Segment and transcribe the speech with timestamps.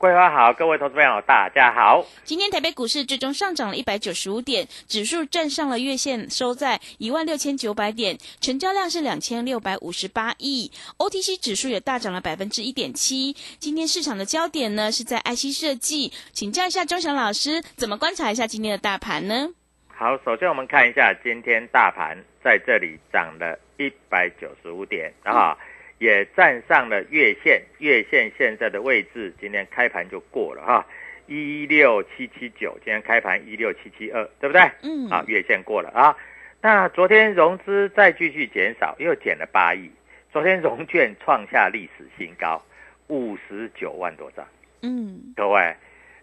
[0.00, 2.02] 桂花好，各位投资朋友大家好。
[2.24, 10.72] 今天台北股市最终上涨了一百九十五点，指数站上了月线，收在一万六千九百点，成交量是两千六百五十八亿。
[10.96, 13.36] OTC 指数也大涨了百分之一点七。
[13.58, 19.50] 今天市场的焦点呢是在 IC 设计，请教一下钟祥老师，怎么观察一下今天的大盘呢？
[19.88, 25.54] 好，首先我们看一下今天大盘在这里涨了一百九十五点啊。
[26.00, 30.86] 也站上了月线，月线现在的位置，今天开盘就过了哈，
[31.26, 34.62] 一六七七九，今天开盘一六七七二，对不对？
[34.82, 36.16] 嗯，啊，月线过了啊。
[36.62, 39.90] 那昨天融资再继续减少，又减了八亿，
[40.32, 42.64] 昨天融券创下历史新高，
[43.08, 44.46] 五十九万多张。
[44.80, 45.76] 嗯，各位，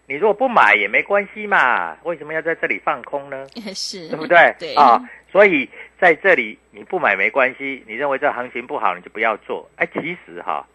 [0.08, 3.46] 你如果不买也没关系嘛，为什么要在这里放空呢？
[3.74, 4.54] 是，对不对？
[4.58, 4.98] 对啊，
[5.30, 5.68] 所以
[6.00, 9.68] 在这里你不买没关系，你认为这行情不好，你就不要做。
[9.76, 10.66] 哎，其实哈，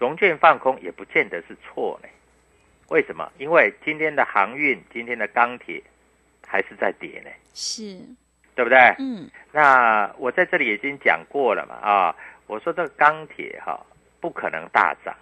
[0.00, 2.08] 融券放空也不见得是错呢。
[2.88, 3.30] 为什么？
[3.38, 5.80] 因为今天的航运、今天的钢铁
[6.44, 7.96] 还是在跌呢，是，
[8.56, 8.78] 对不对？
[8.98, 12.16] 嗯，那我在这里已经讲过了嘛，啊，
[12.48, 13.80] 我说这个钢铁哈
[14.20, 15.14] 不可能大涨，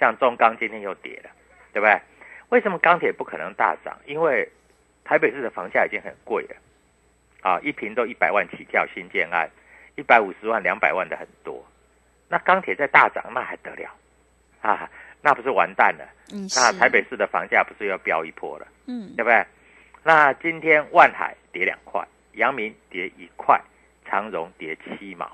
[0.00, 1.30] 像中钢今天又跌了，
[1.72, 1.96] 对不对？
[2.50, 3.98] 为什么钢铁不可能大涨？
[4.06, 4.48] 因为
[5.04, 6.56] 台北市的房价已经很贵了，
[7.42, 9.50] 啊，一平都一百万起跳，新建案
[9.96, 11.64] 一百五十万、两百万的很多，
[12.28, 13.90] 那钢铁在大涨，那还得了
[14.60, 14.90] 啊？
[15.22, 16.04] 那不是完蛋了？
[16.32, 18.66] 嗯，那是台北市的房价不是要飙一波了？
[18.86, 19.44] 嗯，对不对？
[20.04, 23.60] 那今天万海跌两块，阳明跌一块，
[24.04, 25.28] 长荣跌七毛。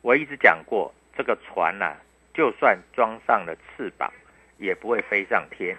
[0.00, 1.94] 我一直讲过，这个船呐、
[2.32, 4.12] 就算装上了翅膀，
[4.64, 5.76] 也不会飞上天，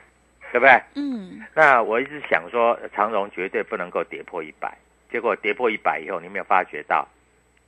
[0.51, 0.81] 对不对？
[0.95, 4.77] 嗯，那我一直想说，长荣绝对不能够跌破一百，
[5.11, 7.07] 结果跌破一百以后，你有没有发觉到，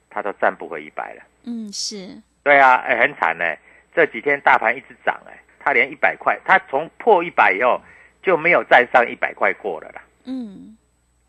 [0.10, 1.24] 它都站不回一百了？
[1.44, 3.44] 嗯，是，对啊，哎，很惨呢。
[3.94, 7.82] 这几天大盘一直涨，哎，它连一百块，它从破一百以后
[8.22, 10.02] 就没有站上一百块过了啦。
[10.26, 10.78] 嗯，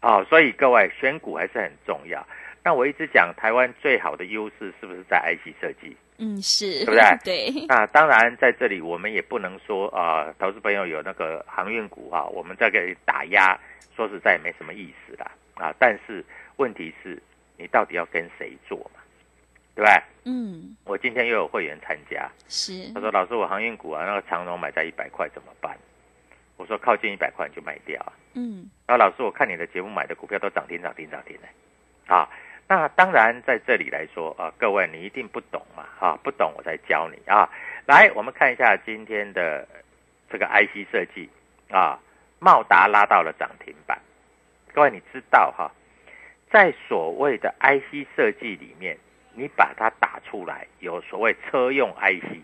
[0.02, 2.26] 哦，所以各位选股还是很重要。
[2.62, 5.96] 那我一直讲台湾最好的优势是不是在 IC 设计？
[6.18, 6.92] 嗯，是，对不
[7.24, 13.58] 对对，那当然在这里我们也不能说啊、呃投资朋友有那个航运股啊，我们在给打压，
[13.96, 15.74] 说实在也没什么意思啦啊。
[15.78, 16.24] 但是
[16.56, 17.20] 问题是
[17.56, 19.00] 你到底要跟谁做嘛，
[19.74, 20.02] 对不对？
[20.24, 25.76] 嗯，我今天又有会员参加，是他，说老师我航运股啊，那个长荣买在一百块怎么办？
[26.56, 28.12] 我说靠近一百块你就卖掉啊。
[28.34, 32.28] 嗯，然后老师，我看你的节目买的股票都涨停涨停涨停的，啊，
[32.68, 37.48] 那当然在这里来说啊，各位你一定不懂嘛，啊，不懂我再教你啊。
[37.86, 39.66] 来，我们看一下今天的
[40.30, 41.30] 这个 IC 设计
[41.70, 41.98] 啊，
[42.38, 43.98] 茂达拉到了涨停板。
[44.74, 45.72] 各位你知道哈，
[46.50, 48.98] 在所谓的 IC 设计里面，
[49.32, 52.42] 你把它打出来，有所谓车用 IC，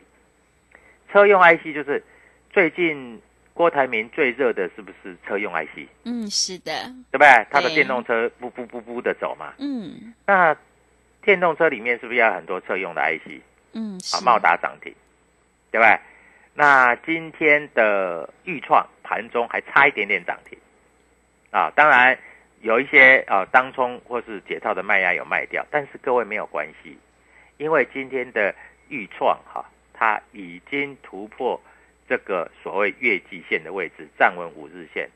[1.13, 2.03] 车用 IC 就是
[2.51, 3.21] 最近
[3.55, 5.87] 郭台铭最热的是不是车用 IC？
[6.05, 6.73] 嗯，是的，
[7.11, 7.29] 对不对？
[7.51, 9.55] 他的对电动车不不不不的走嘛。
[9.59, 10.55] 嗯，那
[11.23, 13.41] 电动车里面是不是要很多车用的 IC？
[13.73, 14.93] 嗯，啊，是茂达涨停，
[15.71, 15.99] 对不对？
[16.57, 20.59] 那今天的豫创盘中还差一点点涨停，
[21.51, 22.17] 啊，当然
[22.61, 26.97] 有一些啊当冲或是解套的卖压有卖掉，但是各位没有关系，
[27.57, 28.55] 因为今天的
[28.89, 31.61] 豫创哈、它已经突破
[32.09, 35.09] 这个所谓月季线的位置，站稳五日线，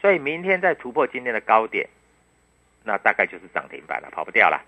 [0.00, 1.88] 所以明天再突破今天的高点，
[2.84, 4.62] 那大概就是涨停板了，跑不掉了，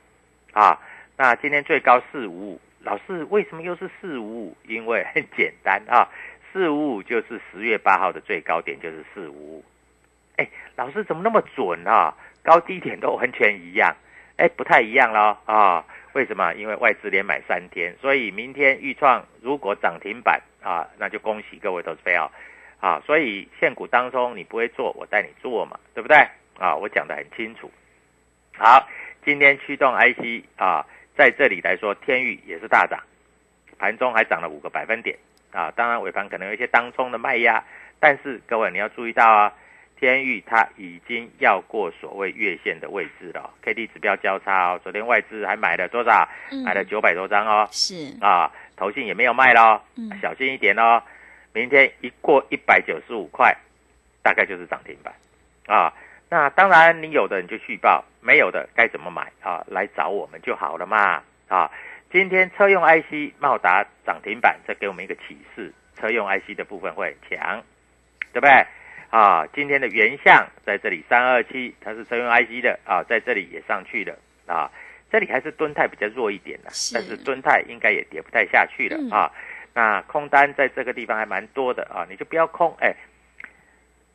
[0.52, 0.80] 啊，
[1.16, 4.56] 那今天最高四五五，老师为什么又是四五五？
[4.66, 6.08] 因为很简单啊，
[6.52, 9.64] 四五五就是十月八号的最高点，就是四五五。
[10.36, 12.14] 哎，老师怎么那么准啊？
[12.42, 13.94] 高低点都完全一样，
[14.36, 15.84] 哎，不太一样咯啊？
[16.14, 16.54] 为什么？
[16.54, 22.30] 因为外资连买三天，所以明天预创如果涨停板啊，那就恭喜各位投资朋友
[22.78, 23.00] 啊！
[23.06, 26.18] 所以现股当中你不会做，我带你做嘛，对不对？
[26.58, 27.70] 啊，我讲的很清楚。
[28.54, 28.86] 好，
[29.24, 30.84] 今天驱动 IC 啊，
[31.16, 33.00] 在这里来说，天域也是大涨，
[33.78, 35.16] 盘中还涨了五个百分点
[35.52, 35.72] 啊。
[35.74, 37.64] 当然尾盘可能有一些当冲的卖压，
[37.98, 39.50] 但是各位你要注意到啊，
[39.98, 44.80] 天域它已经要过所谓月线的位置了，K D 指标交叉哦。
[44.82, 46.28] 昨天外资还买了多少？
[46.50, 47.66] 嗯买了九百多张哦。
[47.72, 51.02] 是啊，投信也没有卖喽，嗯小心一点哦。
[51.52, 53.56] 明天一过一百九十五块，
[54.22, 55.12] 大概就是涨停板
[55.66, 55.92] 啊。
[56.30, 59.64] 那当然，你有的你就续报，没有的该怎么买啊？
[59.66, 61.70] 来找我们就好了嘛啊！
[62.12, 67.62] 今天车用 IC 茂达涨停板，这给我们一个启示，车用 IC 的部分会很强，
[68.32, 68.66] 对不对？
[69.10, 74.14] 啊，今天的原相在这里三二七，它是车用 IC 的啊，在这里也上去了
[74.46, 74.70] 啊。
[75.10, 79.32] 这里还是敦泰比较弱一点的，是但是敦泰应该也跌不太下去了、嗯啊。
[79.74, 82.94] 那空单在这个地方还蛮多的啊，你就不要空，哎，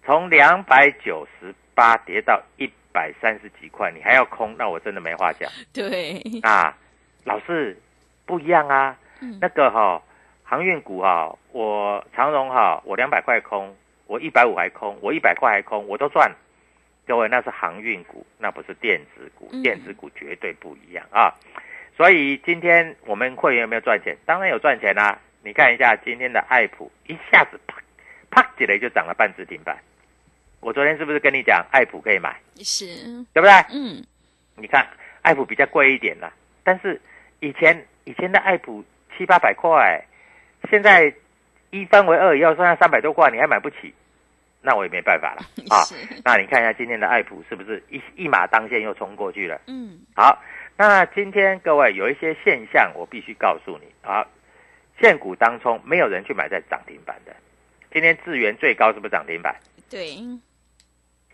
[0.06, 6.78] 从两百九十八跌到一百三十几块，你还要空，那我真的没话讲 对，啊。
[7.26, 7.78] 老师
[8.26, 10.04] 不一样啊，嗯那个哈、
[10.44, 13.74] 航运股哈、我长荣哈、我两百块空，
[14.08, 16.30] 我一百五还空，我一百块还空，我都赚。
[17.06, 21.34] 各位，那是航运股，那不是电子股，嗯电子股绝对不一样啊。
[21.96, 24.18] 所以今天我们会员有没有赚钱？
[24.26, 27.78] 当然有赚钱啦、你看一下今天的爱普，一下子啪
[28.32, 29.78] 啪起来就涨了半只停板。
[30.60, 32.86] 我昨天是不是跟你讲爱普可以买，是，
[33.34, 33.52] 对不对？
[33.72, 34.04] 嗯
[34.56, 34.88] 你看
[35.24, 36.32] 爱普比较贵一点啦，
[36.64, 37.02] 但是
[37.42, 38.84] 以前以前的爱普
[39.18, 40.02] 七八百块，
[40.70, 41.14] 现在
[41.72, 43.94] 一分为二，要剩下三百多块，你还买不起，
[44.64, 45.84] 那我也没办法了 啊。
[46.24, 49.60] 那你看一下今天的爱普是不是一一马当先又冲过去了？
[49.68, 50.42] 嗯好，
[50.78, 54.26] 那今天各位有一些现象，我必须告诉你啊，
[55.00, 57.36] 现股当中没有人去买在涨停板的。
[57.92, 59.56] 今天智源最高是不是涨停板？
[59.90, 60.18] 对，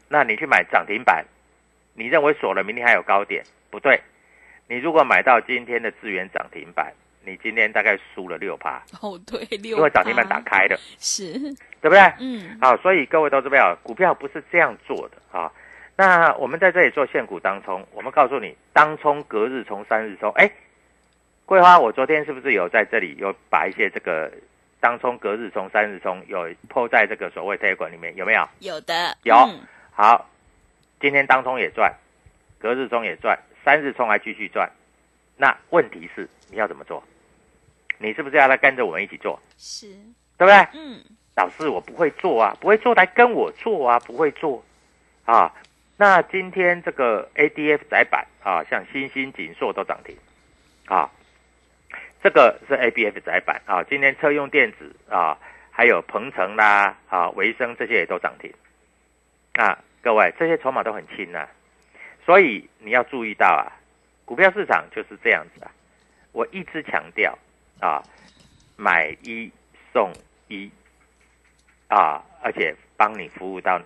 [0.09, 1.23] 那你去买涨停板，
[1.93, 3.43] 你认为锁了明天还有高点？
[3.69, 4.01] 不对，
[4.67, 6.91] 你如果买到今天的智源涨停板，
[7.25, 11.33] 你今天大概输了六趴，哦对，六因为涨停板打开了，是，
[11.81, 11.99] 对不对？
[12.19, 15.51] 嗯好，所以各位投资朋友，股票不是这样做的啊。
[15.95, 20.31] 那我们在这里做现股当冲，我们告诉你，当冲、隔日冲、三日冲。
[20.31, 20.49] 哎，
[21.45, 24.31] 桂花，我昨天是不是有在这里有把一些这个
[24.79, 28.15] 当冲、隔日冲、三日冲有抛在这个所谓 T 管里面？
[28.15, 28.47] 有没有？
[28.59, 29.59] 有的有嗯
[29.91, 30.29] 好，
[31.01, 31.93] 今天当冲也赚，
[32.57, 34.71] 隔日冲也赚，三日冲还继续赚。
[35.41, 37.01] 那问题是你要怎么做？
[37.97, 39.39] 你是不是要来跟着我们一起做？
[39.57, 39.87] 是，
[40.37, 40.53] 对不对？
[40.73, 41.01] 嗯
[41.35, 44.61] 老师，我不会做啊，不会做来跟我做啊，不会做
[45.23, 45.53] 啊。
[45.95, 50.13] 那今天这个 ADF 窄板啊，像新兴、锦硕都涨停
[50.87, 51.09] 啊，
[52.21, 53.81] 这个是 ABF 窄板啊。
[53.83, 55.37] 今天车用电子啊，
[55.71, 58.53] 还有鹏程啦啊、维生这些也都涨停
[59.53, 59.79] 啊。
[60.01, 61.47] 各位，这些筹码都很轻啊，
[62.25, 63.78] 所以你要注意到啊，
[64.29, 65.71] 股票市场就是这样子啊。
[66.33, 67.35] 我一直强调
[67.79, 67.99] 啊，
[68.77, 69.51] 买一
[69.91, 70.13] 送
[70.49, 70.69] 一
[71.87, 73.81] 啊，而且帮你服务到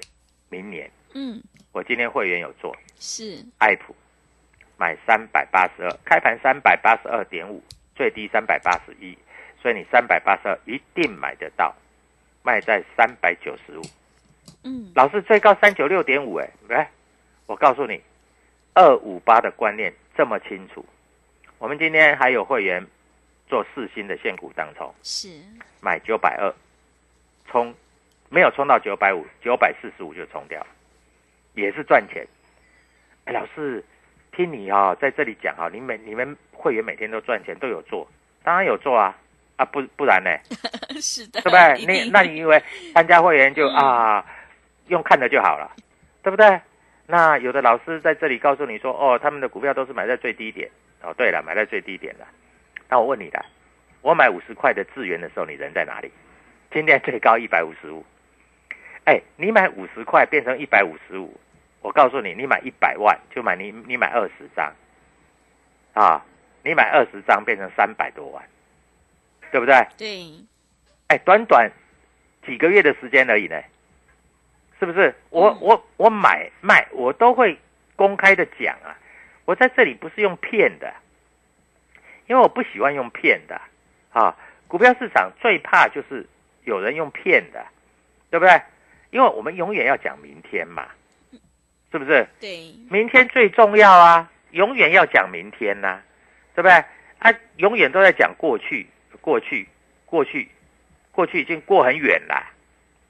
[0.49, 0.91] 明年。
[1.13, 3.95] 嗯我今天会员有做是，爱普，
[4.75, 7.63] 买三百八十二，开盘三百八十二点五，
[7.95, 9.17] 最低三百八十一，
[9.61, 11.73] 所以你三百八十二一定买得到，
[12.43, 13.81] 卖在三百九十五。
[14.65, 16.91] 嗯老师最高三九六点五，哎，来，
[17.45, 18.01] 我告诉你，
[18.73, 20.85] 二五八的观念这么清楚。
[21.57, 22.85] 我们今天还有会员
[23.47, 25.29] 做四星的现股当冲，是，
[25.81, 26.53] 买九百二，
[27.49, 27.73] 冲
[28.29, 30.65] 没有冲到九百五，九百四十五就冲掉，
[31.53, 32.27] 也是赚钱。
[33.25, 33.83] 哎，老师，
[34.31, 38.07] 听你哦、在这里讲哈、你每你们会员每天都赚钱，都有做，
[38.43, 39.17] 当然有做啊
[39.55, 40.29] 啊不不然呢，
[40.99, 41.81] 是的，对不对？
[41.81, 42.61] 一 你那你以为
[42.93, 44.25] 参加会员就、嗯啊
[44.87, 45.71] 用看的就好了，
[46.21, 46.59] 对不对？
[47.05, 50.69] 那有的老师在这里告诉你说，哦，他们的股票都是买在最低点
[51.01, 52.27] 哦，对了，买在最低点了。
[52.89, 53.45] 那我问你了，
[54.01, 56.11] 我买五十块的智源的时候，你人在哪里？
[56.71, 58.05] 今天最高一百五十五。
[59.05, 61.37] 哎，你买五十块变成一百五十五，
[61.81, 64.73] 我告诉你，你买一百万就买你你买二十张，
[65.93, 66.23] 啊，
[66.63, 68.41] 你买二十张变成三百多万，
[69.51, 69.75] 对不对？
[69.97, 70.45] 对，
[71.07, 71.69] 哎，短短
[72.45, 73.61] 几个月的时间而已呢，
[74.85, 75.15] 是不是？
[75.29, 77.57] 我嗯我我买卖我都会
[77.95, 78.97] 公开的讲啊，
[79.45, 80.93] 我在这里不是用骗的，
[82.27, 83.61] 因为我不喜欢用骗的
[84.11, 84.35] 啊。
[84.67, 86.27] 股票市场最怕就是
[86.65, 87.65] 有人用骗的，
[88.29, 88.61] 对不对？
[89.11, 90.87] 因为我们永远要讲明天嘛，
[91.91, 92.27] 是不是？
[92.41, 96.01] 对，明天最重要啊，永远要讲明天呐、
[96.55, 96.73] 对不对？
[97.19, 98.87] 啊，永远都在讲过去，
[99.21, 99.69] 过去，
[100.05, 100.49] 过去，
[101.11, 102.52] 过去已经过很远了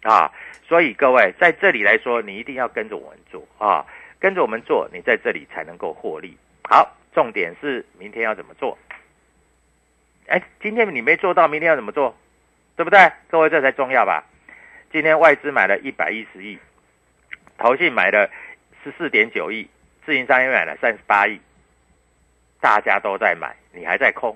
[0.04, 0.32] 啊！
[0.68, 3.86] 所以各位在这里来说，你一定要跟着我们做啊，
[4.20, 6.38] 跟着我们做，你在这里才能够获利。
[6.70, 8.78] 好，重点是明天要怎么做？
[10.28, 12.16] 哎，今天你没做到，明天要怎么做？
[12.76, 13.12] 对不对？
[13.30, 14.24] 各位这才重要吧？
[14.92, 16.58] 今天外资买了一百一十亿，
[17.58, 18.30] 投信买了
[18.84, 19.70] 十四点九亿，
[20.06, 21.40] 自营商也买了三十八亿，
[22.62, 24.36] 大家都在买，你还在空，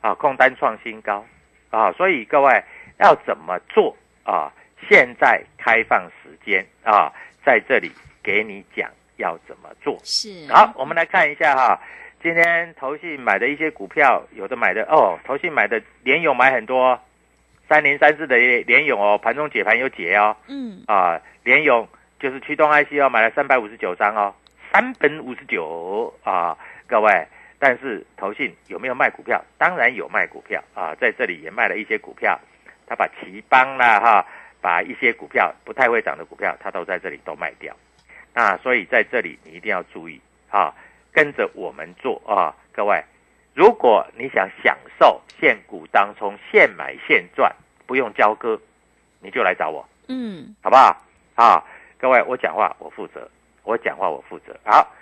[0.00, 1.24] 啊，空单创新高，
[1.70, 2.62] 啊，所以各位
[2.98, 4.52] 要怎么做啊？
[4.88, 7.12] 现在开放时间啊，
[7.44, 7.90] 在这里
[8.22, 9.98] 给你讲要怎么做。
[10.04, 11.80] 是，好，我们来看一下哈，
[12.22, 17.00] 今天投信买的一些股票，有的买的哦，投信买的联勇买很多，
[17.68, 24.34] 三零三四的联勇哦，盘中解盘有解哦，嗯，啊，联勇就是驱动 IC 哦，买了三百五十九张哦，
[24.72, 26.56] 三本五十九啊，
[26.86, 27.26] 各位，
[27.58, 29.42] 但是投信有没有卖股票？
[29.58, 32.38] 当然有卖股票啊，在这里也卖了一些股票，
[32.86, 34.26] 他把奇邦啦哈，
[34.66, 37.72] 把一些股票不太会涨的股票，它都在这里都卖掉。
[38.34, 40.20] 那所以在这里你一定要注意
[40.50, 40.74] 啊，
[41.12, 43.00] 跟着我们做啊，各位，
[43.54, 47.54] 如果你想享受现股当中现买现赚，
[47.86, 48.60] 不用交割，
[49.20, 49.88] 你就来找我。
[50.08, 51.00] 嗯，好不好？
[51.36, 51.62] 啊，
[51.96, 53.30] 各位，我讲话我负责，
[53.62, 54.52] 我讲话我负责。
[54.64, 54.92] 好，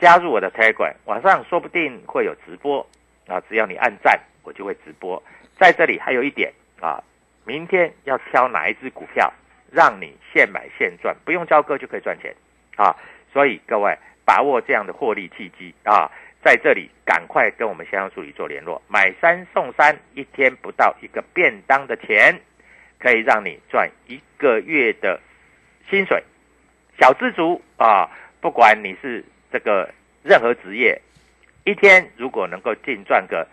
[0.00, 2.84] 加入我的 Telegram，晚上说不定会有直播
[3.28, 5.22] 啊，只要你按赞，我就会直播。
[5.60, 7.00] 在这里还有一点啊，
[7.44, 9.32] 明天要挑哪一只股票，
[9.70, 12.34] 让你现买现赚，不用交割就可以赚钱
[12.76, 12.96] 啊。
[13.32, 16.10] 所以各位把握这样的获利契机啊，
[16.44, 22.40] 在这里赶快跟我们销售助理做联络，买三送三，一天不到一个便当的钱。
[22.98, 25.20] 可以让你赚一个月的
[25.90, 26.22] 薪水，
[27.00, 28.08] 小资族啊，
[28.40, 31.02] 不管你是这个任何职业，
[31.64, 33.44] 一天如果能够净赚个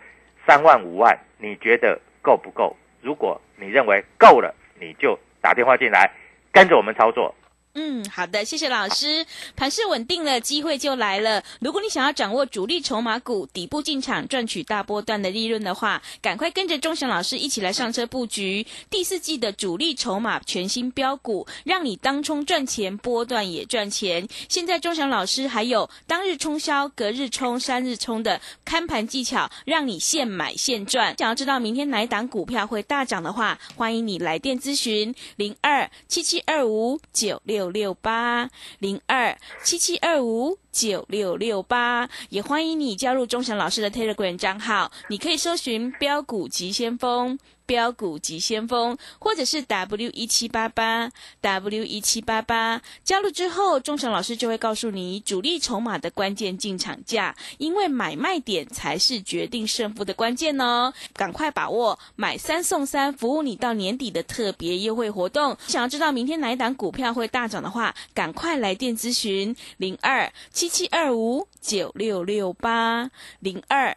[0.46, 2.76] 三万五万，你觉得够不够？
[3.02, 6.10] 如果你认为够了，你就打电话进来，
[6.52, 7.34] 跟着我们操作。
[7.74, 9.24] 嗯，好的，谢谢老师。
[9.54, 11.42] 盘势稳定了，机会就来了。
[11.60, 24.26] 如果你想要掌握主力筹码股底部进场赚取大波段的利润的话，赶快跟着钟祥老师一起来上车布局第四季的主力筹码全新标股，让你当冲赚钱，波段也赚钱。
[24.48, 31.14] 现在钟祥老师还有当日冲销、隔日冲、三日冲的看盘技巧，让你现买现赚。
[31.18, 38.48] 想要知道明天哪一档股票会大涨的话，欢迎你来电咨询零二七七二五九六六六八
[38.78, 47.38] 零二七七二五九六六八，也欢迎你加入钟祥老师的 Telegram 账号，你可以搜寻标股急先锋。
[47.70, 51.08] 标股急先锋，或者是 W 一七八八
[51.40, 60.92] W 一七八八，加入之后，钟祥老师就会告诉你主力筹码的关键进场价，因为买卖点才是决定胜负的关键哦。
[61.14, 65.56] 赶快把握买三送三，服务你到年底的特别优惠活动。
[65.68, 73.08] 想要知道明天哪一档股票会大涨的话，赶快来电咨询零二七七二五九六六八
[73.38, 73.96] 零二。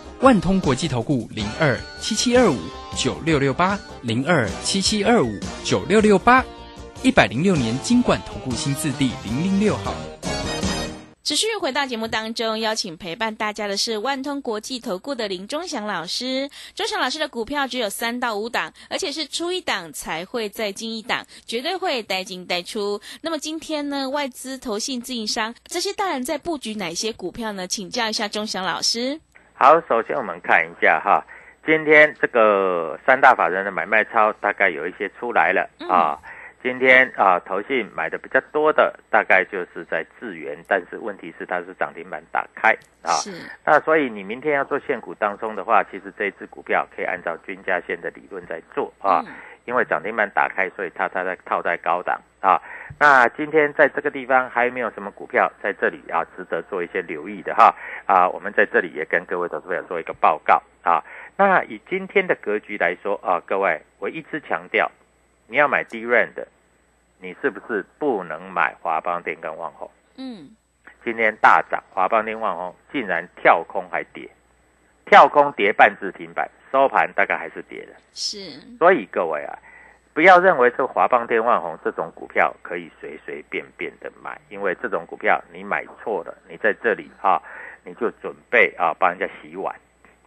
[0.21, 2.55] 万通国际投顾零二七七二五
[2.95, 6.45] 九六六八零二七七二五九六六八，
[7.01, 9.95] 一百零六年经管投顾新字第零零六号。
[11.23, 16.47] 持续回到节目当中，邀请陪伴大家的是万通国际投顾的林忠祥老师。
[16.75, 23.01] 忠祥老师的股票只有三到五档，而且是出一档才会再进一档，绝对会带进带出。
[23.21, 27.67] 那么今天呢，外资、投信、自营商这些大人在布局哪些股票呢？
[27.67, 29.19] 请教一下忠祥老师。
[29.61, 31.23] 好，首先我们看一下哈，
[31.63, 36.17] 今天这个三大法人的买卖超大概有一些出来了嗯啊。
[36.63, 42.71] 今天啊，投信买的比较多的大概就是在智源，但是问题是它是涨停板打开
[43.03, 43.13] 啊。
[43.21, 43.31] 是，
[43.63, 49.33] 那所以你明天要做现股当中的话，其实这一只股票可以按照均价线的理论在做啊，嗯
[49.65, 52.61] 因为涨停板打开，所以它它在套在高档啊。
[52.99, 57.73] 那今天在这个地方还有没有什么股票在这里啊值得做一些留意的哈
[58.05, 58.27] 啊？
[58.29, 61.03] 我们在这里也跟各位投资朋友做一个报告啊。
[61.37, 64.91] 那以今天的格局来说啊，各位我一直强调，
[65.47, 66.47] 你要买低 r 的，
[67.19, 69.89] 你是不是不能买华邦电跟旺宏？
[70.17, 70.49] 嗯，
[71.03, 74.29] 今天大涨，华邦电、旺宏竟然跳空还跌，
[75.05, 77.93] 跳空跌半只停板，收盘大概还是跌的。
[78.13, 78.37] 是，
[78.77, 79.57] 所以各位啊，
[80.13, 87.41] 不要认为这华邦电、万宏这种股票可以随随便便的买，因为这种股票你买错了，你在这里啊，
[87.83, 89.75] 你就准备啊帮人家洗碗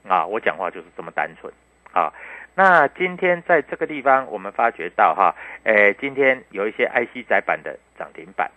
[0.09, 0.25] 啊。
[0.27, 1.53] 我讲话就是这么单纯
[1.93, 2.13] 啊。
[2.57, 5.35] 那今天在这个地方，我们发觉到哈，
[5.65, 8.51] 诶，今天有一些 IC 窄板的涨停板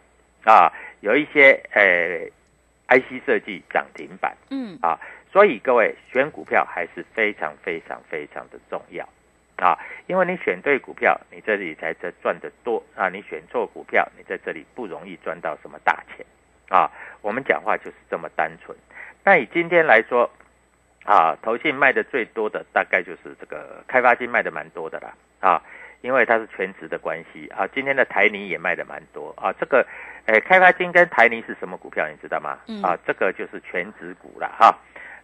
[0.45, 2.31] 啊，有一些诶
[2.89, 4.37] IC 设计涨停板。
[4.51, 4.99] 嗯，啊，
[5.37, 9.07] 所以各位选股票还是非常非常非常的重要
[9.57, 9.77] 啊，
[10.07, 16.25] 因为你选对股票，你这里才这赚得多啊，你选错股票，你在这里不容易赚到什么大钱
[16.69, 16.89] 啊。
[17.21, 18.75] 我们讲话就是这么单纯。
[19.23, 20.27] 那以今天来说
[21.05, 25.61] 啊，投信卖的最多的大概就是这个开发金卖的蛮多的啦啊。
[26.01, 29.53] 因为它是全职的关系啊，今天的台泥也卖的蛮多啊。
[29.59, 29.85] 这个，
[30.25, 32.07] 诶，开发金跟台泥是什么股票？
[32.09, 32.57] 你知道吗？
[32.67, 34.75] 嗯啊，这个就是全职股了哈。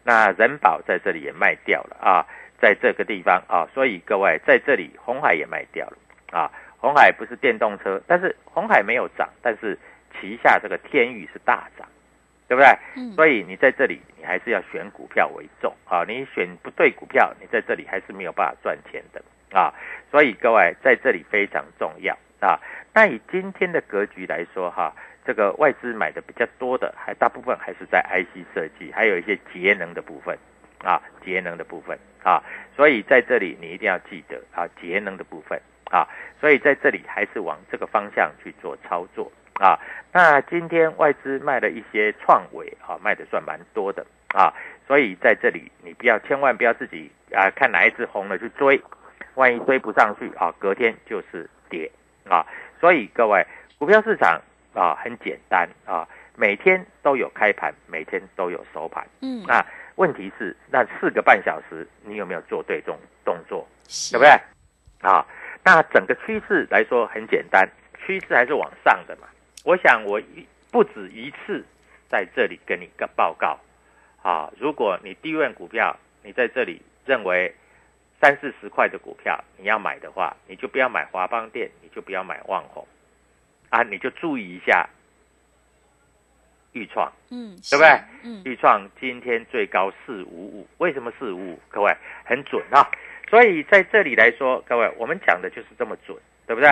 [0.03, 2.25] 那人保在这里也卖掉了啊，
[2.59, 5.97] 在这个地方啊，所以各位在这里红海也卖掉了
[6.31, 6.51] 啊。
[6.77, 9.79] 红海不是电动车，但是红海没有涨，但是
[10.19, 11.87] 旗下这个天宇是大涨，
[12.49, 12.67] 对不对？
[12.97, 16.03] 嗯，所以你在这里，你还是要选股票为重啊！
[16.05, 19.23] 你选不对股票，你在这里还是没有办法赚钱的
[19.57, 19.73] 啊！
[20.11, 22.59] 所以各位在这里非常重要啊！
[22.93, 24.93] 那以今天的格局来说哈，
[25.25, 30.37] 这个外资买的比较多的，还大部分还是在 IC 设计，还有一些节能的部分
[30.83, 32.43] 啊，节能的部分啊，
[32.75, 35.59] 所以在这里你一定要记得啊，节能的部分
[35.89, 36.07] 啊，
[36.39, 39.79] 所以在这里还是往这个方向去做操作啊。
[40.11, 44.05] 那今天外资卖了一些创维啊，卖的算蛮多的
[44.35, 44.53] 啊，
[44.87, 48.81] 所以在这里你不要千万不要自己啊看哪一只红了去追，
[49.35, 51.89] 万一追不上去啊，隔天就是跌
[52.29, 52.45] 啊。
[52.81, 53.45] 所以各位
[53.77, 54.41] 股票市场
[54.73, 59.07] 啊很简单啊，每天都有开盘，每天都有收盘。
[59.21, 63.67] 嗯，那问题是那四个半小时你有没有做对动动作？
[63.87, 65.09] 是对不对？
[65.09, 65.25] 啊，
[65.63, 67.69] 那整个趋势来说很简单，
[68.05, 69.27] 趋势还是往上的嘛。
[69.63, 71.63] 我想我一不止一次
[72.09, 73.59] 在这里跟你个报告
[74.21, 77.53] 啊，如果你低位股票，你在这里认为
[78.21, 82.87] 三四十块的股票你要买的话，你就不要买华邦电，你就不要买旺宏
[83.73, 84.87] 啊，你就注意一下
[86.73, 87.11] 豫创。
[87.31, 88.03] 嗯，对不对是？
[88.21, 91.59] 嗯，豫创今天最高四五五，为什么四五五？
[91.69, 91.91] 各位
[92.23, 92.87] 很准啊！
[93.27, 96.69] 所以在这里来说，各位我们讲的就是这么准，对不对？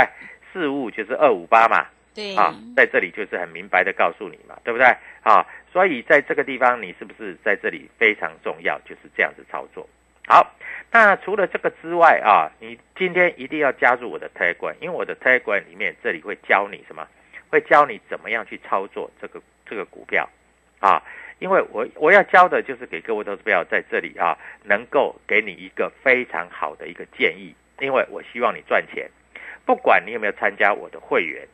[0.54, 4.86] 四五五就是二五八嘛，对，啊，在这里就是很明白的告诉你嘛，对不对？
[5.24, 8.80] 啊，所以在这个地方，你是不是在这里非常重要？
[8.82, 9.90] 就是这样子操作。
[10.28, 10.56] 好，
[10.92, 17.08] 那除了这个之外啊，你今天一定要加入我的 Telegram，因为我的 Telegram 里面这里会教你什么？
[17.50, 20.30] 会教你怎么样去操作这个这个股票
[20.80, 21.04] 啊。
[21.40, 29.10] 因为我我要教的就是给各位投资票在这里啊，能够给你一个非常好的一个建议，因为我希望你赚钱，
[29.66, 31.48] 不管你有没有参加我的会员，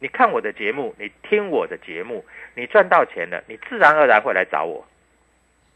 [0.00, 2.24] 你看我的节目，你听我的节目，
[2.56, 4.84] 你赚到钱了，你自然而然会来找我。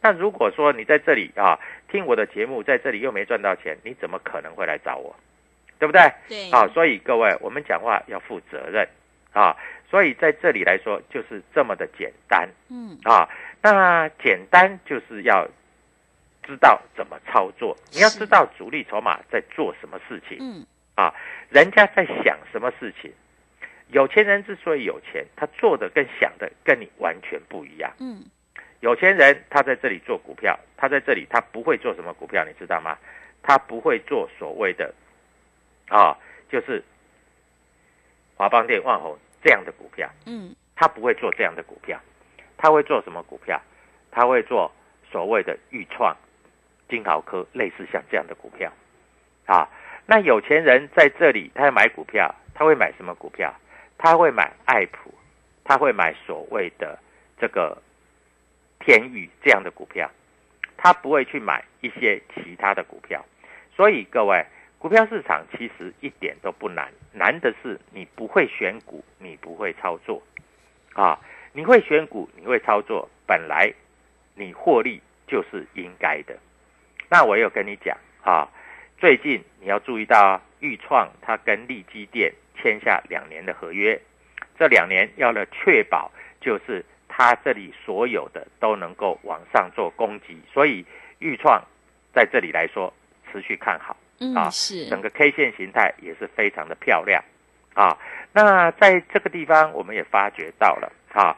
[0.03, 5.14] 那如果说你在这里啊听我的节目，在这里又没赚到钱，你怎么可能会来找我？
[5.79, 6.01] 对不对？
[6.29, 8.88] 对，啊，所以各位，我们讲话要负责任
[9.33, 9.55] 啊，
[9.90, 13.29] 所以在这里来说就是这么的简单嗯，啊。
[13.62, 15.46] 那简单就是要
[16.42, 21.12] 知道怎么操作，你要知道主力筹码在做什么事情嗯，啊，
[21.51, 23.12] 人家在想什么事情。
[23.88, 27.92] 有钱人之所以有钱，他做的跟想的跟你完全不一样。
[28.01, 28.25] 嗯，
[28.80, 32.96] 有钱人他在这里做股票，他在这里他不会做什么股票，你知道吗？
[33.42, 34.92] 他不会做所谓的
[35.88, 36.16] 啊，
[36.50, 36.82] 就是
[38.34, 42.00] 华邦电、万宏这样的股票，嗯，他不会做这样的股票，
[42.56, 43.60] 他会做什么股票？
[44.10, 44.72] 他会做
[45.10, 46.16] 所谓的预创、
[46.88, 48.72] 金豪科，类似像这样的股票
[49.44, 49.68] 啊。
[50.06, 53.54] 那有钱人在这里，他要买股票，他会买什么股票？
[53.98, 55.12] 他会买爱普，
[55.64, 56.98] 他会买所谓的
[57.38, 57.76] 这个
[58.80, 60.10] 天宇这样的股票。
[60.76, 63.24] 他不会去买一些其他的股票。
[63.74, 64.44] 所以各位，
[64.78, 70.22] 股票市场其实一点都不难，难的是你不会选股，你不会操作
[70.92, 71.18] 啊。
[71.52, 73.72] 你会选股，你会操作，本来
[74.34, 76.36] 你获利就是应该的。
[77.08, 78.46] 那我有跟你讲啊，
[78.98, 83.98] 最近你要注意到啊，豫创它跟利基电签下两年的合约，
[84.58, 86.84] 这两年要了确保就是
[87.18, 90.85] 它这里所有的都能够往上做攻击，所以
[91.18, 91.64] 豫创
[92.12, 92.92] 在这里来说
[93.33, 93.96] 持续看好
[94.35, 97.24] 啊，嗯，是整个 K 线形态也是非常的漂亮
[97.72, 97.96] 啊。
[98.35, 101.35] 那在这个地方，我们也发觉到了啊，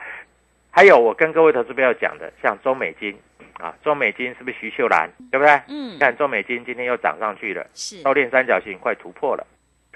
[0.68, 3.16] 还有我跟各位投资朋友讲的，像中美金
[3.60, 5.62] 啊，中美金是不是徐秀兰，对不对？
[5.68, 9.46] 嗯看中美金今天又涨上去了，是收敛三角形快突破了，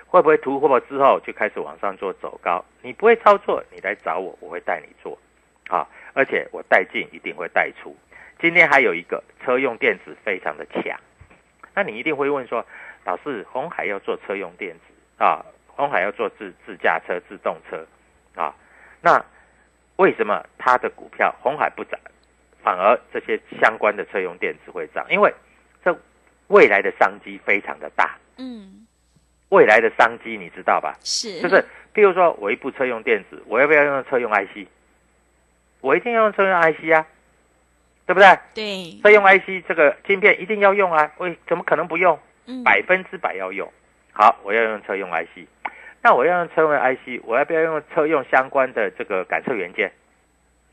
[0.07, 2.65] 会不会突破之后就开始往上做走高？
[2.83, 5.19] 你不会操作，你来找我，我会带你做
[5.73, 7.97] 啊，而且我带进一定会带出。
[8.39, 11.01] 今天还有一个车用电子非常的强，
[11.75, 12.65] 那你一定会问说，
[13.07, 17.87] 老师，红海要做车用电子啊，红海要做自自驾车、自动车
[18.35, 18.55] 啊，
[19.01, 19.25] 那
[19.97, 21.99] 为什么它的股票红海不涨，
[22.63, 25.07] 反而这些相关的车用电子会涨？
[25.09, 25.33] 因为
[25.83, 25.97] 这
[26.49, 28.87] 未来的商机非常的大，嗯
[29.49, 30.99] 未来的商机你知道吧？
[31.01, 34.69] 是就是譬如说我一部车用电子，我要不要用车用 IC？
[35.83, 37.07] 我一定要用车用 IC 啊，
[38.07, 38.39] 对不对？
[38.55, 42.19] 对车用 IC 这个晶片一定要用啊，喂怎么可能不用？
[42.47, 43.71] 嗯百分之百要用。
[44.13, 45.47] 好，我要用车用 IC，
[46.03, 49.93] 那我要用车用 IC，我要不要用车用相关的这个感测元件？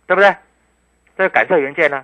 [0.07, 0.35] 对不对？
[1.17, 2.03] 这个感测元件呢，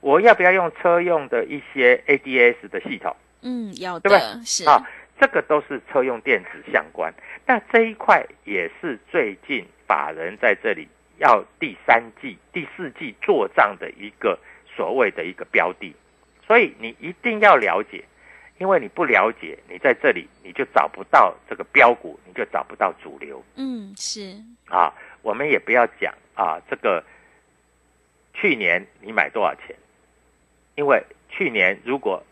[0.00, 3.14] 我要不要用车用的一些 ADS 的系统？
[3.42, 4.82] 嗯要对不对是啊，
[5.20, 7.12] 这个都是车用电子相关。
[7.46, 10.88] 那这一块也是最近法人在这里
[11.24, 14.38] 要第三季、第四季做账的一个
[14.76, 15.94] 所谓的一个标的，
[16.46, 18.04] 所以你一定要了解，
[18.58, 23.42] 因为你不了解，你在这里你就找不到这个标股，你就找不到主流。
[23.56, 24.36] 嗯是
[24.68, 27.02] 啊，我们也不要讲啊，这个
[28.34, 29.74] 去年你买多少钱？
[30.74, 32.22] 因为去年如果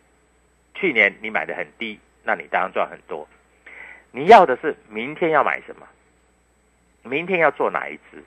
[0.75, 3.27] 去年你买的很低，那你当然赚很多。
[4.11, 5.89] 你要的是明天要买什么？
[7.05, 8.23] 明天要做哪一只，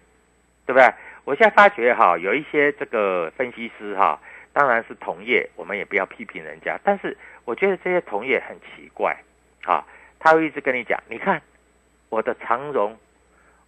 [0.65, 0.93] 对不对？
[1.23, 4.19] 我现在发觉哈，有一些这个分析师哈，
[4.53, 9.17] 当然是同业，我们也不要批评人家，但是我觉得这些同业很奇怪
[9.63, 9.83] 啊，
[10.19, 11.41] 他会一直跟你讲，你看
[12.09, 12.95] 我的长荣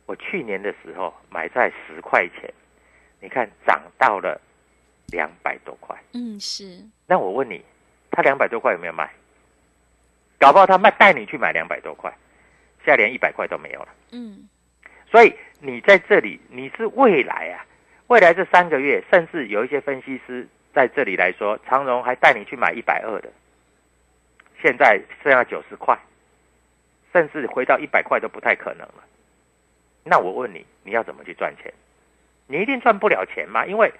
[0.06, 2.54] 我去年的时候买在十块钱，
[3.20, 4.40] 你看涨到了
[5.08, 5.96] 两百多块。
[6.14, 7.64] 嗯是那我问你，
[8.12, 9.10] 他两百多块有没有卖？
[10.40, 12.16] 搞不好他卖带你去买两百多块，
[12.86, 13.90] 现在连一百块都没有了。
[14.12, 14.48] 嗯
[15.10, 17.66] 所以你在这里，你是未来啊，
[18.08, 23.30] 未来这三个月，甚至有一些分析师在这里来说，长荣还带你去买一百二的，
[24.62, 25.98] 现在剩下九十块，
[27.12, 29.04] 甚至回到一百块都不太可能了。
[30.04, 31.74] 那我问你，你要怎么去赚钱？
[32.48, 33.92] 你一定赚不了钱嘛，因为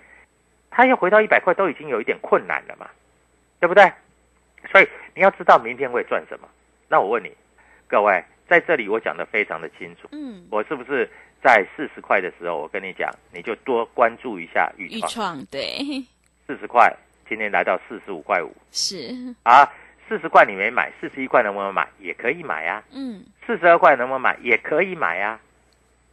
[0.70, 2.90] 他要回到一百块都已经有一点困难了嘛，
[3.60, 3.92] 对不对？
[4.72, 6.48] 所以你要知道明天会赚什么。
[6.88, 7.36] 那我问你，
[7.88, 10.08] 各位在这里我讲的非常的清楚。
[10.12, 11.10] 嗯我是不是
[11.44, 15.12] 在四十块的时候，我跟你讲，你就多关注一下豫预创。
[15.12, 15.78] 创对
[16.46, 16.92] 四十块，
[17.28, 19.70] 今天来到四十五块五是啊，
[20.08, 21.88] 四十块你没买，四十一块能不能买？
[22.00, 22.84] 也可以买啊。
[22.92, 24.38] 嗯四十二块能不能买？
[24.42, 25.40] 也可以买啊，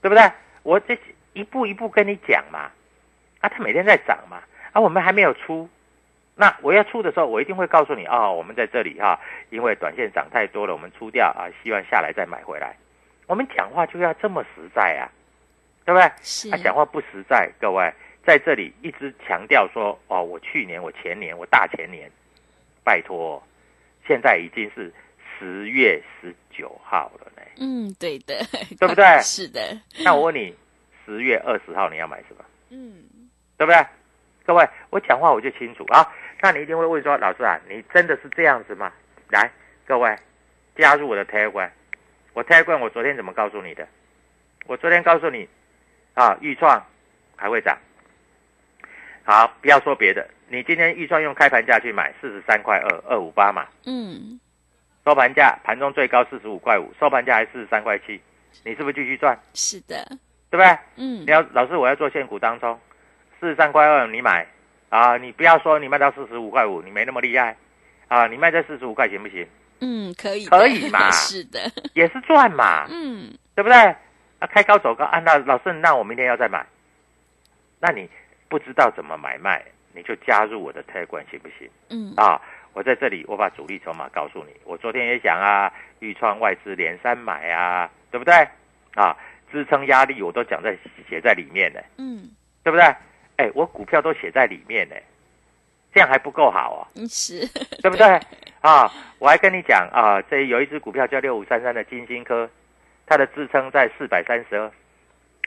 [0.02, 0.30] 对不对？
[0.62, 0.98] 我这
[1.32, 2.70] 一步一步跟你讲嘛，
[3.40, 4.42] 啊，它每天在涨嘛，
[4.72, 5.68] 啊，我们还没有出，
[6.36, 9.18] 那我要出的时候，我一定会告诉你哦，我们在这里哈、
[9.50, 12.76] 因为短线涨太多了，我们出掉啊，希望下来再买回来。
[13.26, 15.06] 我们讲话就要这么实在啊，
[15.84, 16.10] 对不对？
[16.22, 17.92] 是他、讲话不实在，各位
[18.26, 22.10] 在这里一直强调说哦，我去年、我前年、我大前年，
[22.82, 23.40] 拜托，
[24.06, 24.92] 现在已经是
[25.38, 27.42] 十月十九号了呢。
[27.58, 28.34] 嗯对的
[28.80, 29.60] 对不对 是的
[30.02, 30.52] 那我问你，
[31.06, 32.44] 十月二十号你要买什么？
[32.70, 33.04] 嗯
[33.56, 33.80] 对不对？
[34.44, 36.04] 各位，我讲话我就清楚啊。
[36.44, 38.92] 那你一定会问说，老师啊，你真的是这样子吗？
[39.30, 39.50] 来，
[39.86, 40.14] 各位，
[40.76, 41.70] 加入我的 Telegram。
[42.34, 43.88] 我 Telegram 我昨天怎么告诉你的？
[44.66, 45.48] 我昨天告诉你，
[46.12, 46.84] 啊，预创
[47.34, 47.78] 还会涨。
[49.24, 54.38] 好，不要说别的，你今天预创用开盘价去买四十三块二二五八嘛，嗯
[55.06, 58.20] 收盘价盘中最高四十五块五，收盘价还四十三块七，
[58.64, 59.34] 你是不是继续赚？
[59.54, 60.04] 是的
[60.50, 60.66] 对不对？
[60.96, 62.78] 嗯你要老师，我要做现股当中，
[63.40, 64.46] 四十三块二你买
[64.88, 67.56] 啊，你不要说你卖到四十五块五，你没那么厉害
[68.08, 69.46] 啊，你卖在四十五块行不行？
[69.80, 71.60] 嗯可以可以嘛 是的
[71.94, 73.76] 也是赚嘛，嗯对不对？
[73.76, 76.64] 啊，开高走高啊，那老师，那我明天要再买，
[77.80, 78.08] 那你
[78.48, 81.68] 不知道怎么买卖，你就加入我的 Telegram 行不行？
[81.90, 82.40] 嗯，啊，
[82.72, 84.52] 我在这里，我把主力筹码告诉你。
[84.64, 88.32] 我昨天也讲啊，预创外资连三买啊，对不对？
[88.94, 89.16] 啊，
[89.50, 90.76] 支撑压力我都讲在
[91.08, 92.30] 写在里面的，嗯，
[92.62, 92.84] 对不对？
[93.36, 94.94] 哎，我股票都写在里面呢，
[95.92, 97.46] 这样还不够好啊，嗯 是，
[97.82, 98.06] 对不对？
[98.60, 102.48] 啊，我还跟你讲啊，这有一只股票叫六五三三的金星科，
[103.06, 104.70] 它的支撑在四百三十二。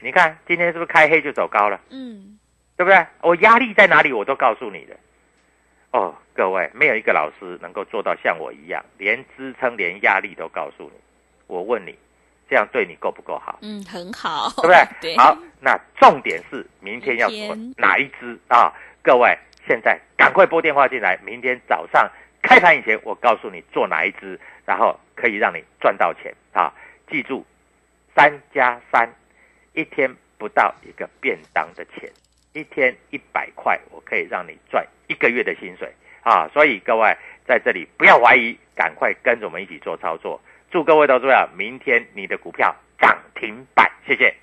[0.00, 1.80] 你看今天是不是开黑就走高了？
[1.90, 2.38] 嗯，
[2.76, 3.04] 对不对？
[3.22, 4.96] 我压力在哪里，我都告诉你的。
[5.90, 10.92] 哦，各位，没有一个老师能够做到像我一样，连支撑、连压力都告诉你。
[11.48, 11.98] 我问你，
[12.48, 13.58] 这样对你够不够好？
[13.62, 14.86] 嗯，很好，对不对？
[15.00, 18.72] 对，好，那重点是明天要做哪一支啊？
[19.02, 22.10] 各位，现在赶快拨电话进来，明天早上
[22.42, 26.72] 开盘以前，我告诉你做哪一支，然后可以让你赚到钱啊！
[27.10, 27.44] 记住，
[28.14, 29.12] 三加三，
[29.72, 32.10] 一天不到一个便当的钱，
[32.52, 35.92] 一天一百块，我可以让你赚一个月的薪水
[36.22, 36.48] 啊！
[36.52, 37.16] 所以各位
[37.46, 40.40] 在这里不要怀疑，赶快跟着我们一起做操作。
[40.70, 44.34] 祝各位投资者明天你的股票涨停板，谢谢。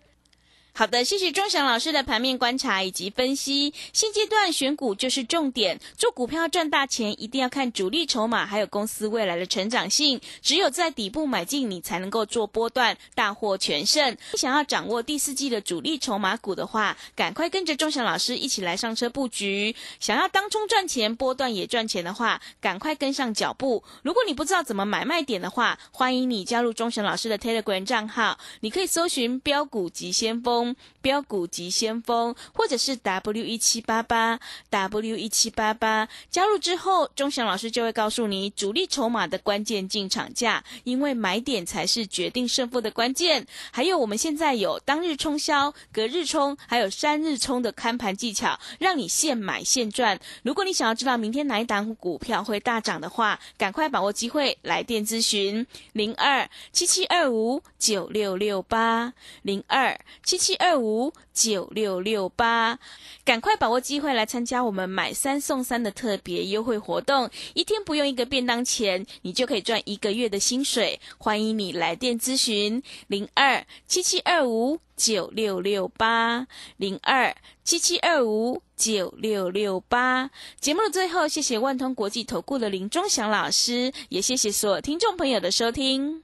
[0.77, 3.73] 好的，谢谢钟祥老师的盘面观察以及分析。
[3.93, 10.19] 现阶段选股就是重点，做股票赚大钱，一定要看主力筹码，还有公司未来的成长性。
[10.41, 14.17] 只有在底部买进，你才能够做波段大获全胜。
[14.33, 19.73] 想要掌握第四季的主力筹码股的话，赶快跟着钟祥老师一起来上车布局。
[20.01, 23.81] 想要当冲赚钱，波段也赚钱的话，赶快跟上脚步。
[24.03, 30.64] 如果你不知道怎么买卖点的话，欢迎你加入钟祥老师的 Telegram 账号，你可以搜寻标股急先锋。
[31.01, 43.45] 标股及先锋，或者是 W 一七八八 W 一七八八，加入之后，钟祥老师就会告诉你主力筹码的关键进场价，因为买点才是决定胜负的关键。
[43.71, 50.19] 还有，我们现在有当日冲销、隔日冲，还有三日冲的看盘技巧，让你现买现赚。
[50.43, 62.79] 如果你想要知道明天哪一档股票会大涨的话，赶快把握机会来电咨询零二七七二五九六六八零二七七二五九六六八，
[63.23, 70.99] 赶快把握机会来参加我们买三送三的特别优惠活动，一天不用一个便当钱，你就可以赚一个月的薪水。
[71.17, 80.29] 欢迎你来电咨询零二七七二五九六六八零二七七二五九六六八。
[80.59, 86.23] 节目的最后，谢谢万通国际投顾的林忠祥老师，也谢谢所有听众朋友的收听。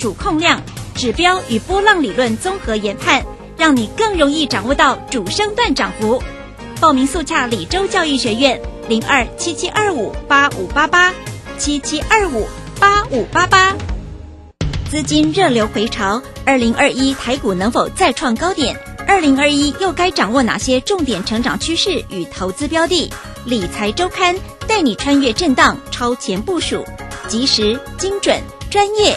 [0.00, 0.58] 主控量、
[0.94, 3.22] 指标与波浪理论综合研判，
[3.58, 6.20] 让你更容易掌握到主升段涨幅。
[6.80, 8.58] 报名速洽李州教育学院
[8.88, 11.12] 零二七七二五八五八八
[11.58, 12.48] 七七二五
[12.80, 13.76] 八五八八。
[14.90, 18.74] 资金热流回潮，二零二一台股能否再创高点？
[19.06, 23.12] 二零二一又该掌握哪些重点成长趋势与投资标的？
[23.44, 24.34] 理财周刊
[24.66, 26.86] 带你穿越震荡，超前部署，
[27.28, 29.16] 及时、精准、专业，